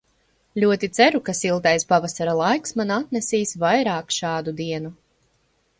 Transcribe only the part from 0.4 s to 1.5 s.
Ļoti ceru, ka